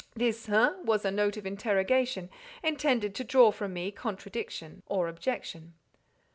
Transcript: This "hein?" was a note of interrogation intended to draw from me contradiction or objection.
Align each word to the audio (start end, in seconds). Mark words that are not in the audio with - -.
This 0.15 0.47
"hein?" 0.47 0.83
was 0.83 1.05
a 1.05 1.11
note 1.11 1.37
of 1.37 1.45
interrogation 1.45 2.31
intended 2.63 3.13
to 3.13 3.23
draw 3.23 3.51
from 3.51 3.73
me 3.73 3.91
contradiction 3.91 4.81
or 4.87 5.07
objection. 5.07 5.75